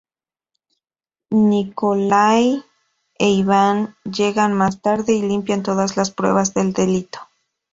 [1.49, 2.63] Nikolai
[3.19, 7.19] e Iván llegan más tarde y limpian todas las pruebas del delito.